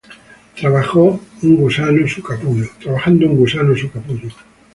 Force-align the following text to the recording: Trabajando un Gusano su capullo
Trabajando 0.55 1.19
un 1.43 1.57
Gusano 1.57 2.07
su 2.07 2.23
capullo 2.23 2.65